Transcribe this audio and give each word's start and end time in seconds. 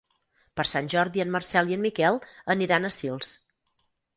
Per 0.59 0.63
Sant 0.69 0.89
Jordi 0.93 1.23
en 1.25 1.29
Marcel 1.35 1.69
i 1.73 1.77
en 1.77 1.85
Miquel 1.85 2.19
aniran 2.55 2.91
a 2.91 2.95
Sils. 2.97 3.31